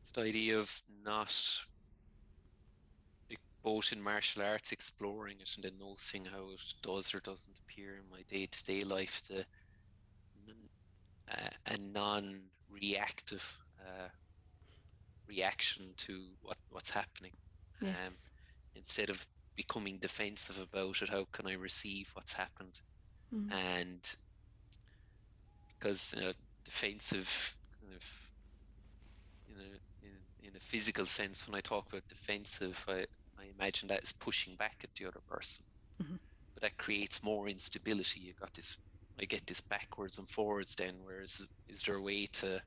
[0.01, 1.35] it's the idea of not
[3.63, 7.97] both in martial arts, exploring it, and then noticing how it does or doesn't appear
[7.97, 9.45] in my day to day life, the
[11.31, 14.09] uh, a non reactive uh,
[15.29, 17.33] reaction to what, what's happening.
[17.81, 17.95] Yes.
[18.07, 18.13] Um,
[18.75, 19.25] instead of
[19.57, 22.81] becoming defensive about it, how can I receive what's happened?
[23.35, 23.53] Mm.
[23.53, 24.17] And
[25.79, 26.33] because uh,
[26.65, 28.05] defensive kind of
[29.49, 29.63] you know
[30.03, 33.07] in, in in a physical sense, when I talk about defensive, I,
[33.39, 35.67] I imagine that is pushing back at the other person.
[35.99, 36.19] Mhm.
[36.55, 38.21] But that creates more instability.
[38.21, 38.79] You got this,
[39.21, 42.65] I get this backwards and forwards then, whereas is there a way to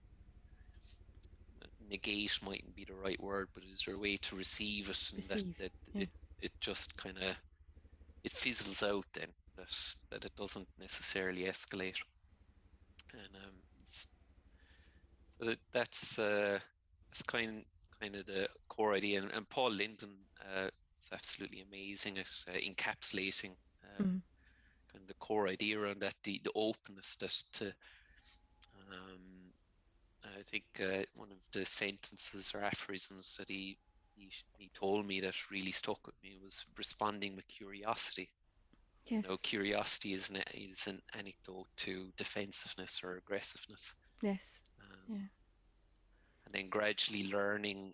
[1.80, 5.28] negate mightn't be the right word, but is there a way to receive it and
[5.28, 6.04] Receive, that, that yeah.
[6.04, 7.38] it, it just kind of
[8.24, 9.74] it fizzles out then that
[10.12, 12.00] that it doesn't necessarily escalate
[13.14, 14.08] and um so
[15.40, 16.60] that, that's uh
[17.12, 17.66] that's kind
[18.06, 20.70] kind of the core idea and, and paul linden uh
[21.02, 24.24] is absolutely amazing at uh, encapsulating uh, Mhm.
[24.92, 27.74] kind of the core idea around that the, the openness that to
[28.76, 29.54] um
[30.26, 33.80] i think uh, one of the sentences or aphorisms that he
[34.16, 38.32] he, he told me that really stuck with me was responding with curiosity
[39.06, 39.26] Yes.
[39.26, 43.94] you know, curiosity is an, is an anecdote to defensiveness or aggressiveness.
[44.22, 44.62] Yes.
[44.82, 45.28] Um, Yeah.
[46.46, 47.94] And then gradually learning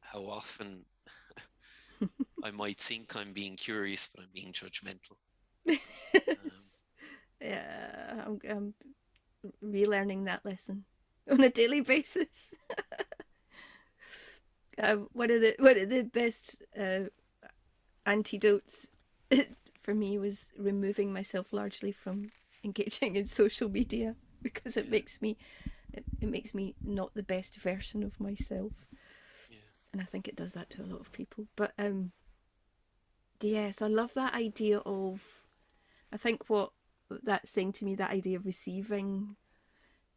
[0.00, 0.84] how often
[2.42, 5.16] I might think I'm being curious, but I'm being judgmental.
[7.40, 8.74] yeah, I'm, I'm
[9.64, 10.84] relearning that lesson
[11.30, 12.54] on a daily basis.
[14.82, 17.04] um, one of the one of the best uh,
[18.06, 18.86] antidotes
[19.80, 22.30] for me was removing myself largely from
[22.64, 24.90] engaging in social media because it Yeah.
[24.90, 25.36] makes me
[25.92, 28.72] it, it makes me not the best version of myself
[29.50, 29.58] Yeah.
[29.92, 31.46] and I think it does that to a lot of people.
[31.56, 32.12] But um,
[33.40, 35.22] yes, I love that idea of.
[36.12, 36.72] I think what
[37.22, 39.36] that's saying to me, that idea of receiving,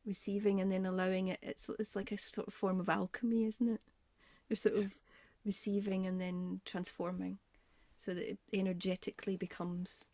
[0.05, 1.39] receiving, and then allowing it.
[1.41, 3.81] It's it's like a sort of form of alchemy, isn't it?
[4.49, 4.81] You're sort Yeah.
[4.85, 4.93] of
[5.45, 7.39] receiving and then transforming,
[7.97, 10.09] so that it energetically becomes.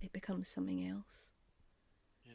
[0.00, 1.31] It becomes something else.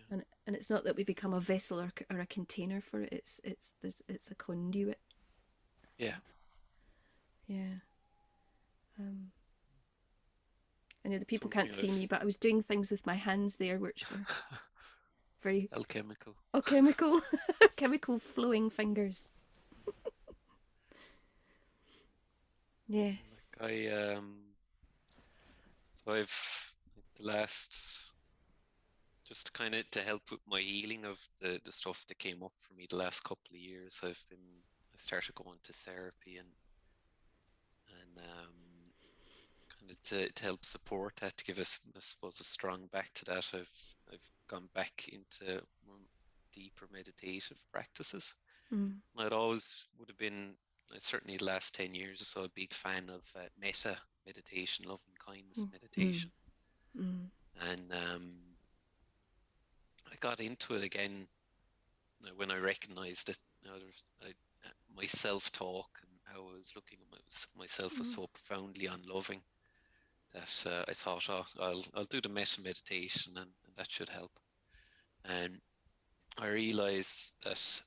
[0.10, 3.10] And and it's not that we become a vessel or, or a container for it.
[3.12, 5.00] It's it's there's it's a conduit.
[5.98, 6.16] Yeah.
[7.48, 7.80] Yeah.
[9.00, 9.32] Um,
[11.06, 13.56] I know the people can't see me, but I was doing things with my hands
[13.56, 14.26] there, which were
[15.42, 16.36] very Alchemical.
[16.54, 17.22] oh chemical,
[17.76, 19.30] chemical flowing fingers.
[22.88, 23.18] yes.
[23.60, 24.36] Like I um,
[25.94, 26.76] so I've
[27.18, 28.12] the last
[29.28, 32.54] just kind of to help with my healing of the the stuff that came up
[32.60, 34.00] for me the last couple of years.
[34.04, 34.40] I've been
[34.94, 36.48] I started going to therapy and
[38.02, 38.54] and um,
[39.80, 43.14] kind of to, to help support that to give us I suppose a strong back
[43.16, 43.50] to that.
[43.54, 45.98] I've I've gone back into more
[46.54, 48.34] deeper meditative practices.
[48.74, 48.96] Mm.
[49.18, 50.56] I'd always would have been
[50.94, 54.86] uh, certainly the last 10 years or so a big fan of uh, metta meditation
[54.88, 56.32] loving kindness Mm, meditation
[57.00, 57.30] Mm.
[57.72, 58.34] and um,
[60.12, 61.28] I got into it again
[62.36, 63.78] when I recognized it you know,
[64.24, 64.32] I,
[64.96, 68.16] my self-talk and how I was looking at my, myself was Mm.
[68.16, 69.42] so profoundly unloving
[70.34, 74.10] that uh, I thought oh I'll, I'll do the metta meditation and, and that should
[74.10, 74.32] help
[75.26, 75.60] and
[76.40, 77.82] I realized that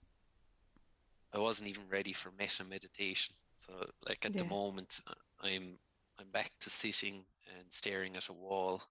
[1.34, 3.34] I wasn't even ready for metta meditation.
[3.54, 3.72] So,
[4.08, 5.78] like at the moment, uh, I'm
[6.18, 7.24] I'm back to sitting
[7.56, 8.82] and staring at a wall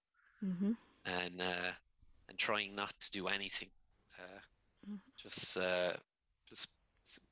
[0.44, 0.72] Mm-hmm.
[1.04, 1.72] and uh,
[2.30, 3.70] and trying not to do anything.
[4.18, 4.40] Uh,
[4.86, 5.00] Mhm.
[5.22, 5.94] Just uh,
[6.48, 6.68] just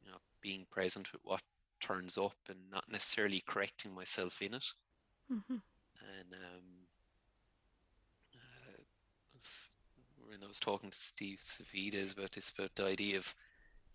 [0.04, 1.42] you know being present with what
[1.80, 4.64] turns up and not necessarily correcting myself in it.
[5.32, 5.56] Mm-hmm.
[6.00, 6.88] And um,
[8.34, 8.82] uh,
[9.34, 9.70] was,
[10.28, 13.34] when I was talking to Steve Savides about this, about the idea of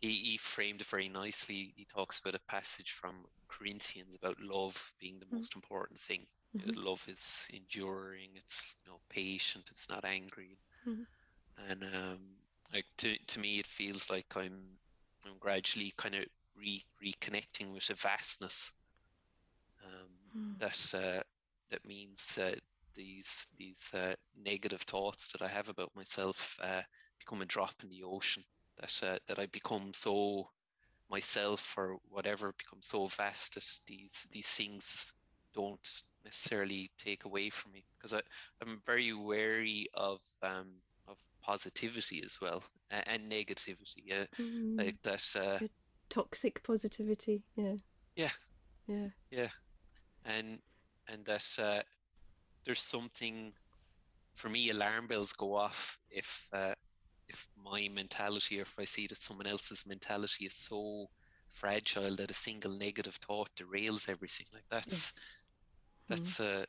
[0.01, 1.73] he, he framed it very nicely.
[1.77, 5.37] He talks about a passage from Corinthians about love being the Mm.
[5.37, 6.25] most important thing.
[6.55, 6.75] Mhm.
[6.75, 8.31] Love is enduring.
[8.35, 9.67] It's you know patient.
[9.71, 10.57] It's not angry.
[10.85, 11.03] Mhm.
[11.57, 12.37] And um,
[12.71, 14.77] like to to me, it feels like I'm
[15.25, 18.71] I'm gradually kind of re reconnecting with a vastness.
[19.85, 20.59] Um, Mm.
[20.59, 21.23] that uh,
[21.69, 22.55] that means uh,
[22.95, 26.81] these these uh, negative thoughts that I have about myself uh,
[27.19, 28.43] become a drop in the ocean.
[28.79, 30.49] That uh, that I become so
[31.09, 35.13] myself or whatever become so vast that these these things
[35.53, 38.21] don't necessarily take away from me because I
[38.61, 40.69] I'm very wary of um
[41.07, 44.03] of positivity as well and, and negativity.
[44.05, 44.77] Yeah, Mm.
[44.77, 45.23] like that.
[45.35, 45.65] Uh,
[46.09, 47.43] Toxic positivity.
[47.55, 47.75] Yeah.
[48.15, 48.29] Yeah.
[49.31, 49.49] Yeah.
[50.25, 50.59] and
[51.07, 51.81] and that uh,
[52.65, 53.53] there's something
[54.35, 56.73] for me alarm bells go off if uh,
[57.27, 61.09] if my mentality or if I see that someone else's mentality is so
[61.51, 65.13] fragile that a single negative thought derails everything like that's Yes.
[66.09, 66.33] Mm.
[66.33, 66.65] that's uh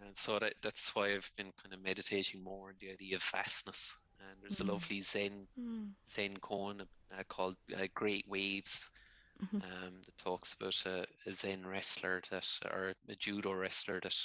[0.00, 3.22] and so that that's why I've been kind of meditating more on the idea of
[3.22, 4.60] vastness and there's Mm.
[4.60, 5.96] a lovely zen Mm.
[6.06, 8.90] zen koan uh, called uh, great waves
[9.40, 9.62] Mhm.
[9.62, 14.16] um, that talks about a, a Zen wrestler that, or a judo wrestler that,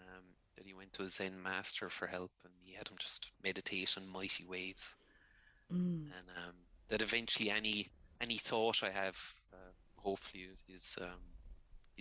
[0.00, 0.24] um,
[0.56, 3.96] that he went to a Zen master for help, and he had him just meditate
[3.98, 4.96] on mighty waves,
[5.70, 6.14] Mm.
[6.16, 7.90] and um, that eventually any
[8.20, 9.18] any thought I have,
[9.52, 11.31] uh, hopefully, is um,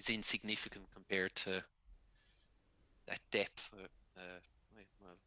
[0.01, 1.63] is insignificant compared to
[3.07, 3.71] that depth.
[3.73, 3.87] Uh,
[4.17, 4.39] uh,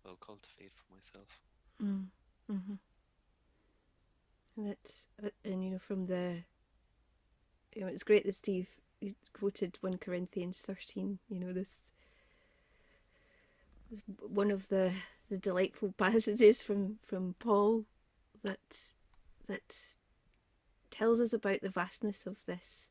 [0.06, 1.40] I'll cultivate for myself.
[1.82, 2.06] Mm.
[2.50, 2.78] Mhm.
[4.56, 6.42] And that, and you know, from the,
[7.74, 8.68] you know, it's great that Steve
[9.32, 11.18] quoted one Corinthians thirteen.
[11.28, 11.80] You know, this,
[13.90, 14.92] this one of the
[15.30, 17.84] the delightful passages from from Paul
[18.42, 18.92] that
[19.46, 19.80] that
[20.90, 22.88] tells us about the vastness of this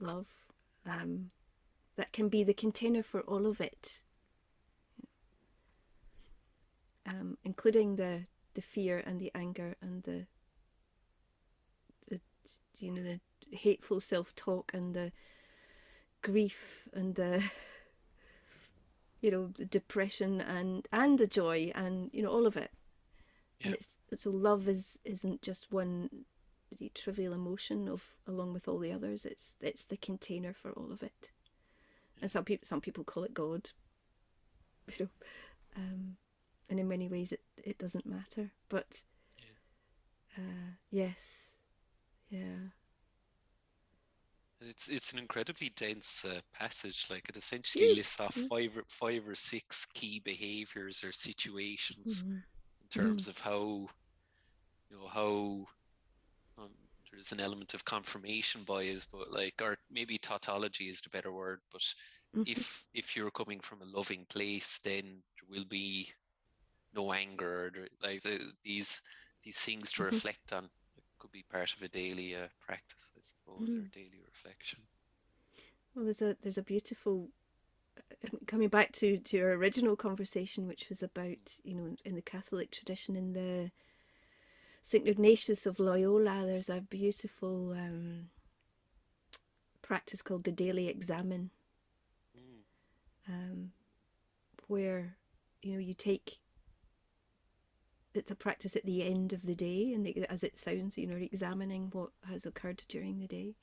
[0.00, 0.26] love
[0.86, 1.30] um,
[1.96, 4.00] that can be the container for all of it,
[7.06, 10.26] um, including the the fear and the anger and the,
[12.08, 12.20] the
[12.78, 13.20] you know the
[13.56, 15.12] hateful self talk and the
[16.22, 17.42] grief and the
[19.20, 22.70] you know the depression and and the joy and you know all of it
[23.62, 23.74] and Yeah.
[23.74, 23.88] it's
[24.22, 26.10] so love is isn't just one
[26.94, 31.02] trivial emotion of along with all the others it's it's the container for all of
[31.02, 31.30] it
[32.20, 33.70] and some people some people call it god
[34.88, 35.08] you know
[35.76, 36.16] um
[36.70, 39.02] and in many ways it it doesn't matter but
[40.36, 41.50] uh yes
[42.30, 42.70] yeah
[44.60, 47.06] It's it's an incredibly dense uh, passage.
[47.08, 48.50] Like it essentially lists off Mm.
[48.50, 52.42] five or, five or six key behaviors or situations Mhm.
[52.82, 53.88] in terms of how
[54.90, 55.66] you know how
[57.16, 61.60] there's an element of confirmation bias, but like or maybe tautology is the better word.
[61.72, 61.82] But
[62.34, 62.64] Mhm.
[62.64, 66.12] if if you're coming from a loving place, then there will be
[66.94, 67.72] no anger.
[67.76, 69.02] Or like the, these
[69.44, 70.20] these things to Mhm.
[70.20, 70.66] reflect on.
[70.96, 73.90] It could be part of a daily uh, practice, I suppose, or Mm.
[73.94, 74.80] daily reflection.
[75.94, 77.30] Well, there's a there's a beautiful
[77.98, 82.22] uh, coming back to to our original conversation, which was about you know in the
[82.22, 83.70] Catholic tradition in the
[84.86, 86.46] Saint Ignatius of Loyola.
[86.46, 88.30] There's a beautiful um,
[89.82, 91.50] practice called the daily examen,
[92.38, 92.62] Mm.
[93.28, 93.72] um,
[94.68, 95.16] where
[95.60, 96.38] you know you take
[98.14, 101.06] it's a practice at the end of the day, and it- as it sounds, you
[101.08, 103.56] know, examining what has occurred during the day.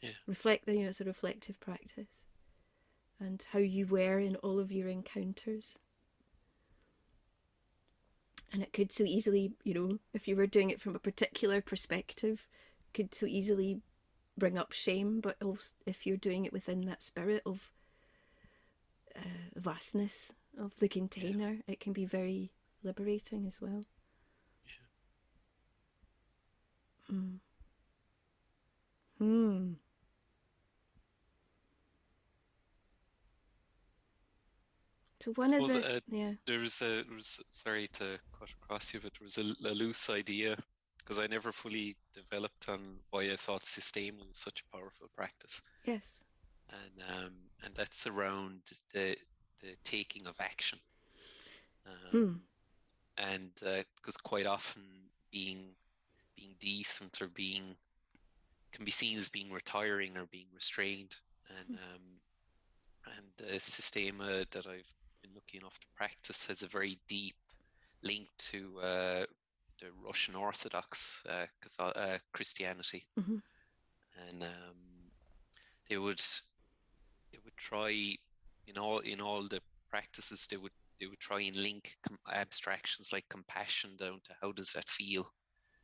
[0.00, 0.12] Yeah.
[0.26, 2.24] Reflect, you know, it's a reflective practice,
[3.20, 5.78] and how you were in all of your encounters.
[8.52, 11.60] And it could so easily, you know, if you were doing it from a particular
[11.60, 12.48] perspective,
[12.94, 13.80] could so easily
[14.38, 15.20] bring up shame.
[15.20, 17.70] But also, if you're doing it within that spirit of
[19.14, 19.20] uh,
[19.56, 22.50] vastness of the container, it can be very
[22.82, 23.84] liberating as well.
[27.08, 27.36] Hmm.
[29.18, 29.72] Hmm.
[35.20, 36.32] So one of the uh, yeah.
[36.46, 40.08] There was a was sorry to cut across you, but there was a, a loose
[40.10, 40.56] idea
[40.98, 45.60] because I never fully developed on why I thought systema was such a powerful practice,
[45.84, 46.22] yes.
[46.70, 47.32] And um,
[47.64, 48.60] and that's around
[48.94, 49.16] the
[49.62, 50.78] the taking of action.
[51.86, 52.34] Um, Hmm.
[53.18, 54.82] and uh, because quite often
[55.32, 55.74] being
[56.36, 57.76] being decent or being
[58.72, 61.14] can be seen as being retiring or being restrained.
[61.50, 62.20] And um,
[63.16, 64.94] and the systema that I've
[65.28, 67.36] been lucky enough to practice has a very deep
[68.02, 69.24] link to uh,
[69.80, 71.46] the Russian Orthodox uh,
[71.78, 73.42] uh, Christianity Mhm.
[74.28, 75.10] and um,
[75.88, 76.22] they would
[77.32, 78.16] they would try
[78.66, 79.60] in all in all the
[79.90, 84.52] practices they would they would try and link com- abstractions like compassion down to how
[84.52, 85.32] does that feel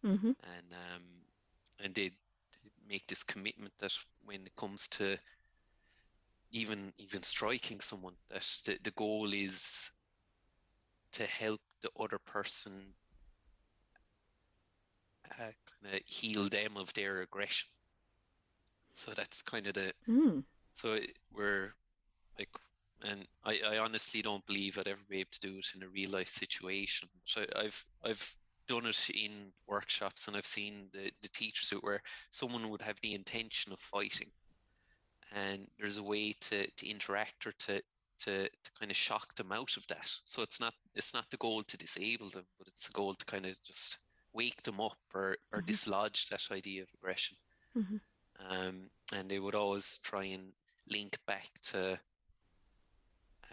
[0.05, 0.33] mm-hmm.
[0.57, 1.03] and um,
[1.81, 2.13] and they
[2.89, 3.93] make this commitment that
[4.25, 5.19] when it comes to
[6.55, 9.93] even even striking someone that the, the goal is
[11.13, 12.73] to help the other person
[15.33, 15.37] uh,
[15.83, 17.69] kind of heal them of their aggression
[18.93, 20.45] so that's kind of the mm.
[20.73, 21.75] so it- we're
[22.39, 22.49] like
[23.05, 25.89] and I, I honestly don't believe I'd ever be able to do it in a
[25.89, 27.09] real life situation.
[27.27, 28.37] So I've I've
[28.69, 33.01] done it in workshops and I've seen the, the teachers who where someone would have
[33.03, 34.31] the intention of fighting
[35.35, 37.83] and there's a way to, to interact or to,
[38.21, 40.11] to to kind of shock them out of that.
[40.25, 43.27] So it's not it's not the goal to disable them, but it's the goal to
[43.27, 43.99] kind of just
[44.35, 45.67] wake them up or, or Mhm.
[45.67, 47.37] dislodge that idea of aggression.
[47.75, 48.01] Mhm.
[48.49, 50.53] Um, and they would always try and
[50.89, 52.01] link back to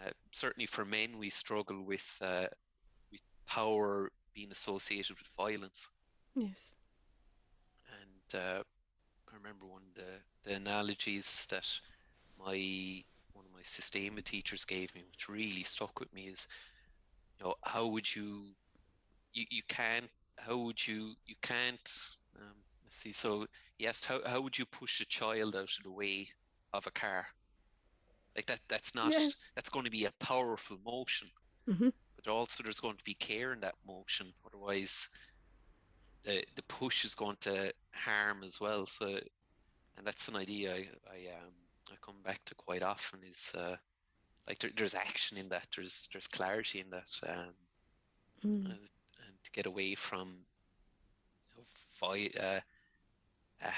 [0.00, 2.46] uh, certainly for men we struggle with uh,
[3.12, 5.88] with power being associated with violence
[6.34, 6.72] yes
[8.00, 8.62] and uh,
[9.42, 11.66] remember one of the, the analogies that
[12.38, 16.46] my one of my Systema teachers gave me, which really stuck with me, is
[17.38, 18.54] you know how would you
[19.34, 21.90] you, you can't how would you you can't
[22.40, 23.46] um, let's see so
[23.78, 26.28] he asked how, how would you push a child out of the way
[26.72, 27.26] of a car?
[28.36, 29.28] Like that that's not Yeah.
[29.54, 31.28] that's going to be a powerful motion.
[31.66, 35.08] Hmm but also there's going to be care in that motion otherwise
[36.24, 39.06] the the push is going to harm as well so
[39.96, 41.52] and that's an idea i i um
[41.90, 43.76] i come back to quite often is uh
[44.48, 47.54] like there, there's action in that there's there's clarity in that um
[48.46, 48.66] Mm.
[48.70, 48.74] uh,
[49.26, 50.28] and to get away from
[51.50, 51.64] you know,
[52.00, 52.60] vi- uh,
[53.64, 53.70] uh,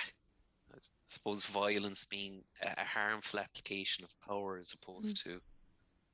[0.74, 0.78] I
[1.08, 5.40] suppose violence being a, harmful application of power as opposed to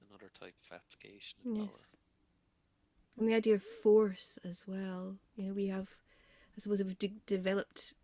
[0.08, 1.66] another type of application of Yes.
[1.66, 1.80] power.
[3.18, 5.16] And the idea of force as well.
[5.36, 5.88] You know, we have,
[6.60, 7.94] I suppose, we've de- developed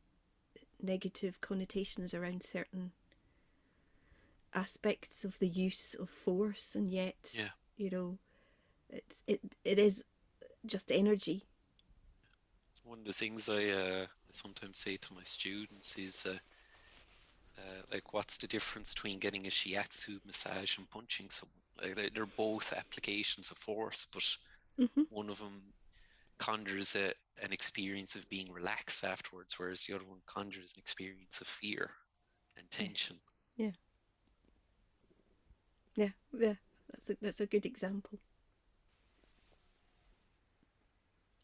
[0.82, 2.92] negative connotations around certain
[4.54, 7.50] aspects of the use of force, and yet, Yeah.
[7.76, 8.18] you know,
[8.90, 10.04] it's it it is
[10.66, 11.44] just energy.
[12.84, 16.38] One of the things I uh, sometimes say to my students is, uh,
[17.58, 21.62] uh, like, what's the difference between getting a shiatsu massage and punching someone?
[21.82, 24.24] Like, they're, they're both applications of force, but
[24.78, 25.74] hmm one of them
[26.38, 27.12] conjures a,
[27.42, 31.90] an experience of being relaxed afterwards, whereas the other one conjures an experience of fear
[32.56, 33.16] and tension.
[33.56, 33.70] Yeah,
[35.94, 36.54] yeah, yeah.
[36.90, 38.18] that's a that's a good example.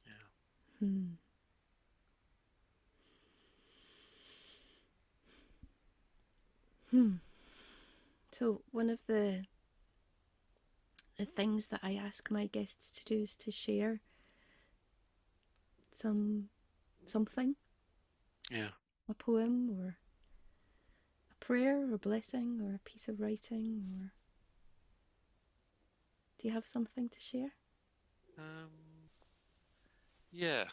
[0.06, 0.12] Yeah.
[0.80, 1.04] Hmm.
[6.90, 7.12] Hmm.
[8.32, 9.44] So one of the
[11.16, 14.00] the things that I ask my guests to do is to share
[15.94, 16.48] some
[17.06, 17.56] something,
[18.50, 18.70] Yeah.
[19.08, 19.96] a poem or
[21.30, 24.12] a prayer or a blessing or a piece of writing or
[26.38, 27.52] do you have something to share?
[28.38, 28.70] Um,
[30.32, 30.64] yeah,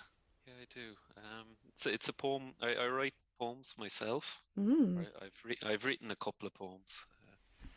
[0.48, 0.96] yeah, I do.
[1.18, 2.54] Um, it's a, it's a poem.
[2.62, 4.42] I, I write poems myself.
[4.58, 5.00] Mm.
[5.00, 7.06] I, I've writ I've written a couple of poems.
[7.24, 7.68] Uh,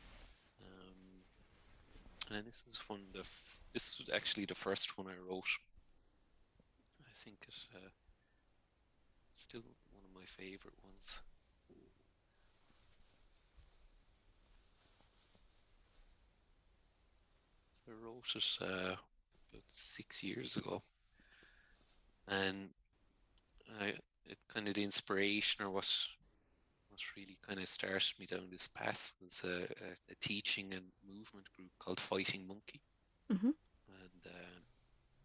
[0.65, 5.17] um, and this is one of the f- this was actually the first one I
[5.29, 5.45] wrote.
[7.23, 7.89] I think it uh,
[9.37, 9.63] still
[9.93, 11.21] one of my favorite ones.
[17.85, 18.97] So I wrote it uh,
[19.53, 20.83] about six years ago,
[22.29, 22.71] and
[23.81, 23.95] I
[24.27, 25.89] it kind of the inspiration or what
[26.91, 30.87] what really kind of started me down this path was a, a, a teaching and
[31.07, 32.81] movement group called Fighting Monkey,
[33.31, 33.53] Mhm.
[33.89, 34.63] and um,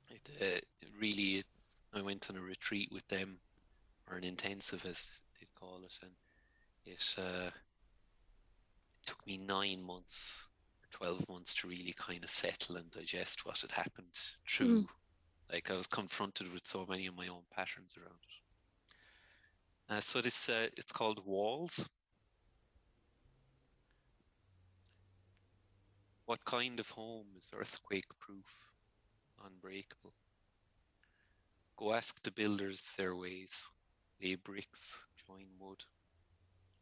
[0.09, 1.43] it, uh, it really
[1.97, 3.39] I went on a retreat with them
[4.09, 6.11] or an intensive as they call it, and
[6.85, 7.49] it uh,
[9.05, 10.47] took me nine months
[10.81, 14.13] or twelve months to really kind of settle and digest what had happened
[14.47, 14.87] through.
[15.51, 18.19] Like I was confronted with so many of my own patterns around
[19.89, 19.95] it.
[19.95, 21.87] Uh, so this uh, it's called walls.
[26.25, 28.45] What kind of home is earthquake proof,
[29.45, 30.13] unbreakable?
[31.78, 33.67] Go ask the builders their ways.
[34.19, 34.97] Lay bricks,
[35.28, 35.84] join wood.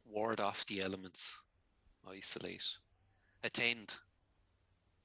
[0.05, 1.37] Ward off the elements.
[2.07, 2.77] Isolate.
[3.43, 3.93] Attend.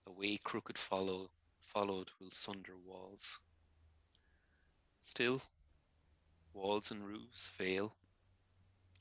[0.06, 1.30] A way crooked follow
[1.60, 3.38] followed will sunder walls.
[5.00, 5.42] Still,
[6.52, 7.92] walls and roofs fail.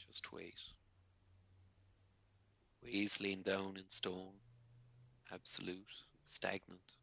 [0.07, 0.57] Just wait.
[2.83, 4.33] Ways lain down in stone,
[5.31, 5.93] absolute,
[6.25, 6.93] stagnant.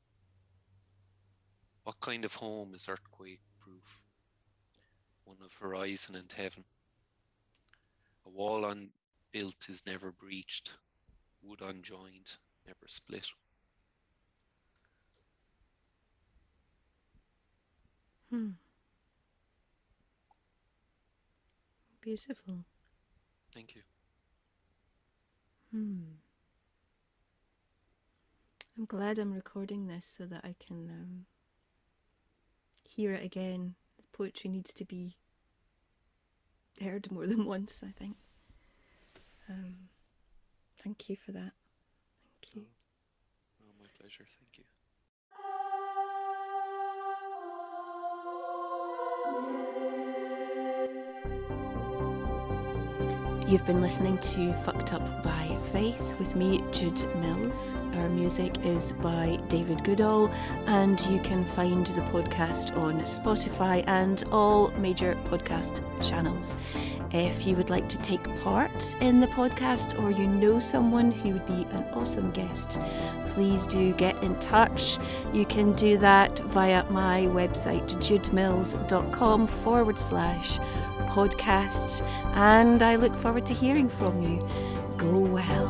[1.84, 3.45] What kind of home is earthquake?
[5.26, 6.64] One of horizon and heaven.
[8.24, 10.76] A wall unbuilt is never breached,
[11.42, 13.26] wood unjoined, never split.
[18.30, 18.50] Hmm.
[22.00, 22.64] Beautiful.
[23.52, 23.82] Thank you.
[25.72, 26.02] Hmm.
[28.78, 31.26] I'm glad I'm recording this so that I can um,
[32.84, 33.74] hear it again.
[34.16, 35.14] Poetry needs to be
[36.80, 38.16] heard more than once, I think.
[39.48, 39.90] Um,
[40.82, 41.52] thank you for that.
[42.40, 42.62] Thank you.
[43.60, 44.24] Oh, my pleasure.
[44.24, 44.64] Thank you.
[53.48, 57.76] You've been listening to Fucked Up by Faith with me, Jude Mills.
[57.94, 60.28] Our music is by David Goodall,
[60.66, 66.56] and you can find the podcast on Spotify and all major podcast channels.
[67.12, 71.34] If you would like to take part in the podcast or you know someone who
[71.34, 72.80] would be an awesome guest,
[73.28, 74.98] please do get in touch.
[75.32, 80.58] You can do that via my website, judemills.com forward slash
[81.16, 82.02] podcast.
[82.34, 84.46] And I look forward to hearing from you.
[84.98, 85.65] Go well.